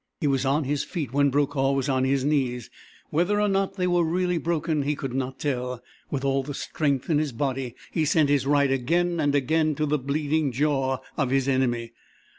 He 0.19 0.25
was 0.25 0.45
on 0.47 0.63
his 0.63 0.83
feet 0.83 1.13
when 1.13 1.29
Brokaw 1.29 1.73
was 1.73 1.87
on 1.87 2.05
his 2.05 2.25
knees. 2.25 2.71
Whether 3.11 3.39
or 3.39 3.47
not 3.47 3.75
they 3.75 3.85
were 3.85 4.03
really 4.03 4.39
broken 4.39 4.81
he 4.81 4.95
could 4.95 5.13
not 5.13 5.37
tell. 5.37 5.83
With 6.09 6.25
all 6.25 6.41
the 6.41 6.55
strength 6.55 7.07
in 7.07 7.19
his 7.19 7.31
body 7.31 7.75
he 7.91 8.03
sent 8.03 8.27
his 8.27 8.47
right 8.47 8.71
again 8.71 9.19
and 9.19 9.35
again 9.35 9.75
to 9.75 9.85
the 9.85 9.99
bleeding 9.99 10.51
jaw 10.51 10.97
of 11.17 11.29
his 11.29 11.47
enemy. 11.47 11.91